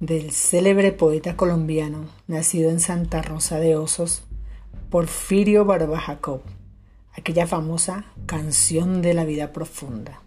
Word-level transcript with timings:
del 0.00 0.30
célebre 0.30 0.92
poeta 0.92 1.36
colombiano, 1.36 2.04
nacido 2.26 2.70
en 2.70 2.80
Santa 2.80 3.22
Rosa 3.22 3.58
de 3.58 3.76
Osos, 3.76 4.24
Porfirio 4.90 5.64
Barba 5.64 5.98
Jacob, 5.98 6.42
aquella 7.14 7.46
famosa 7.46 8.04
canción 8.26 9.00
de 9.00 9.14
la 9.14 9.24
vida 9.24 9.54
profunda. 9.54 10.20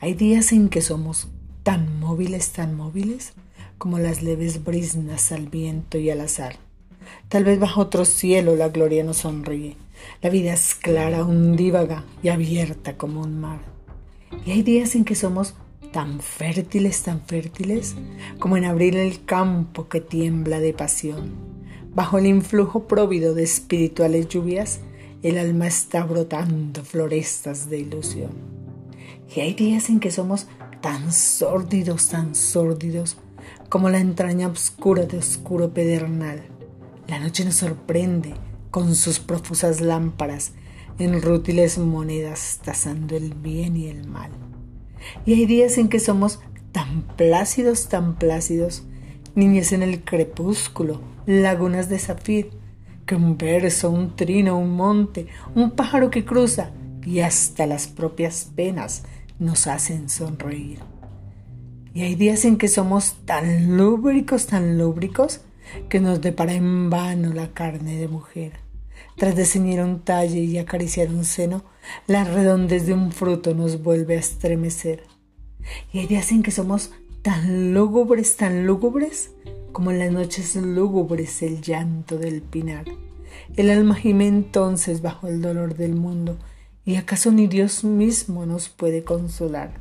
Hay 0.00 0.14
días 0.14 0.52
en 0.52 0.70
que 0.70 0.80
somos 0.80 1.28
tan 1.62 2.00
móviles, 2.00 2.52
tan 2.52 2.74
móviles, 2.74 3.34
como 3.76 3.98
las 3.98 4.22
leves 4.22 4.64
brisnas 4.64 5.30
al 5.30 5.48
viento 5.48 5.98
y 5.98 6.08
al 6.08 6.22
azar. 6.22 6.56
Tal 7.28 7.44
vez 7.44 7.60
bajo 7.60 7.82
otro 7.82 8.06
cielo 8.06 8.56
la 8.56 8.70
gloria 8.70 9.04
nos 9.04 9.18
sonríe. 9.18 9.76
La 10.22 10.30
vida 10.30 10.54
es 10.54 10.74
clara, 10.74 11.24
undívaga 11.24 12.04
y 12.22 12.28
abierta 12.28 12.96
como 12.96 13.20
un 13.20 13.40
mar. 13.40 13.60
Y 14.46 14.52
hay 14.52 14.62
días 14.62 14.94
en 14.94 15.04
que 15.04 15.14
somos 15.14 15.54
tan 15.96 16.20
fértiles, 16.20 17.04
tan 17.04 17.22
fértiles, 17.22 17.94
como 18.38 18.58
en 18.58 18.66
abrir 18.66 18.98
el 18.98 19.24
campo 19.24 19.88
que 19.88 20.02
tiembla 20.02 20.60
de 20.60 20.74
pasión. 20.74 21.30
Bajo 21.94 22.18
el 22.18 22.26
influjo 22.26 22.86
próvido 22.86 23.32
de 23.32 23.44
espirituales 23.44 24.28
lluvias, 24.28 24.80
el 25.22 25.38
alma 25.38 25.66
está 25.66 26.04
brotando 26.04 26.84
florestas 26.84 27.70
de 27.70 27.78
ilusión. 27.78 28.32
Y 29.34 29.40
hay 29.40 29.54
días 29.54 29.88
en 29.88 29.98
que 29.98 30.10
somos 30.10 30.48
tan 30.82 31.14
sórdidos, 31.14 32.10
tan 32.10 32.34
sórdidos, 32.34 33.16
como 33.70 33.88
la 33.88 33.98
entraña 33.98 34.48
oscura 34.48 35.06
de 35.06 35.16
oscuro 35.16 35.72
pedernal. 35.72 36.42
La 37.08 37.18
noche 37.18 37.42
nos 37.42 37.54
sorprende 37.54 38.34
con 38.70 38.94
sus 38.94 39.18
profusas 39.18 39.80
lámparas 39.80 40.52
en 40.98 41.22
rútiles 41.22 41.78
monedas 41.78 42.60
tasando 42.62 43.16
el 43.16 43.32
bien 43.32 43.78
y 43.78 43.86
el 43.86 44.06
mal. 44.06 44.30
Y 45.24 45.34
hay 45.34 45.46
días 45.46 45.78
en 45.78 45.88
que 45.88 46.00
somos 46.00 46.40
tan 46.72 47.02
plácidos, 47.16 47.88
tan 47.88 48.16
plácidos, 48.16 48.84
niñas 49.34 49.72
en 49.72 49.82
el 49.82 50.02
crepúsculo, 50.02 51.00
lagunas 51.26 51.88
de 51.88 51.98
zafir, 51.98 52.50
que 53.06 53.14
un 53.14 53.38
verso, 53.38 53.90
un 53.90 54.16
trino, 54.16 54.58
un 54.58 54.76
monte, 54.76 55.28
un 55.54 55.70
pájaro 55.70 56.10
que 56.10 56.24
cruza 56.24 56.70
y 57.04 57.20
hasta 57.20 57.66
las 57.66 57.86
propias 57.86 58.50
penas 58.56 59.04
nos 59.38 59.66
hacen 59.66 60.08
sonreír. 60.08 60.80
Y 61.94 62.02
hay 62.02 62.14
días 62.14 62.44
en 62.44 62.58
que 62.58 62.68
somos 62.68 63.14
tan 63.24 63.76
lúbricos, 63.76 64.46
tan 64.46 64.76
lúbricos, 64.76 65.40
que 65.88 66.00
nos 66.00 66.20
depara 66.20 66.52
en 66.52 66.90
vano 66.90 67.32
la 67.32 67.52
carne 67.52 67.96
de 67.96 68.08
mujer. 68.08 68.65
Tras 69.16 69.34
de 69.34 69.82
un 69.82 70.00
talle 70.00 70.40
y 70.40 70.58
acariciar 70.58 71.08
un 71.08 71.24
seno, 71.24 71.64
la 72.06 72.24
redondez 72.24 72.86
de 72.86 72.92
un 72.92 73.12
fruto 73.12 73.54
nos 73.54 73.82
vuelve 73.82 74.16
a 74.16 74.20
estremecer. 74.20 75.04
Y 75.90 76.00
hay 76.00 76.06
días 76.06 76.30
en 76.32 76.42
que 76.42 76.50
somos 76.50 76.90
tan 77.22 77.72
lúgubres, 77.72 78.36
tan 78.36 78.66
lúgubres, 78.66 79.30
como 79.72 79.90
en 79.90 80.00
las 80.00 80.12
noches 80.12 80.54
lúgubres 80.56 81.42
el 81.42 81.62
llanto 81.62 82.18
del 82.18 82.42
pinar. 82.42 82.84
El 83.56 83.70
alma 83.70 83.94
gime 83.94 84.26
entonces 84.26 85.00
bajo 85.00 85.28
el 85.28 85.40
dolor 85.40 85.76
del 85.76 85.94
mundo, 85.94 86.36
y 86.84 86.96
acaso 86.96 87.32
ni 87.32 87.46
Dios 87.46 87.84
mismo 87.84 88.44
nos 88.44 88.68
puede 88.68 89.02
consolar. 89.02 89.80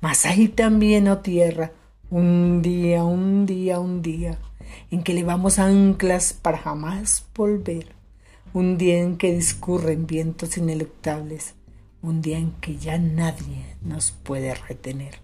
Mas 0.00 0.26
hay 0.26 0.48
también, 0.48 1.06
oh 1.06 1.18
tierra, 1.18 1.70
un 2.10 2.62
día, 2.62 3.04
un 3.04 3.46
día, 3.46 3.78
un 3.78 4.02
día, 4.02 4.38
en 4.90 5.04
que 5.04 5.14
levamos 5.14 5.60
anclas 5.60 6.32
para 6.32 6.58
jamás 6.58 7.24
volver 7.36 7.99
un 8.52 8.78
día 8.78 8.98
en 8.98 9.16
que 9.16 9.32
discurren 9.32 10.08
vientos 10.08 10.56
ineluctables, 10.56 11.54
un 12.02 12.20
día 12.20 12.38
en 12.38 12.50
que 12.52 12.76
ya 12.76 12.98
nadie 12.98 13.76
nos 13.80 14.10
puede 14.10 14.54
retener. 14.54 15.20